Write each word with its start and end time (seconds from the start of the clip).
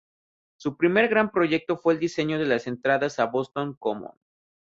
Su 0.57 0.77
primer 0.77 1.09
gran 1.09 1.29
proyecto 1.31 1.77
fue 1.77 1.93
el 1.93 1.99
diseño 1.99 2.39
de 2.39 2.47
las 2.47 2.65
entradas 2.65 3.19
al 3.19 3.29
Boston 3.29 3.75
Common. 3.75 4.13